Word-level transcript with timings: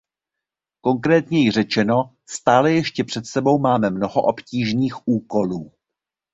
Konkrétněji 0.81 1.51
řečeno, 1.51 2.13
stále 2.29 2.71
ještě 2.71 3.03
před 3.03 3.25
sebou 3.25 3.59
máme 3.59 3.89
mnoho 3.89 4.21
obtížných 4.21 5.07
úkolů. 5.07 5.71